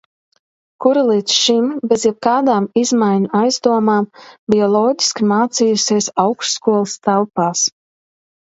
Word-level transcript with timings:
Kura 0.83 1.01
līdz 1.09 1.35
šim 1.39 1.67
bez 1.91 2.05
jebkādām 2.07 2.67
izmaiņu 2.83 3.29
aizdomām 3.41 4.07
bija 4.55 4.71
loģiski 4.77 5.29
mācījusies 5.35 6.11
augstskolas 6.25 6.97
telpās. 7.11 7.67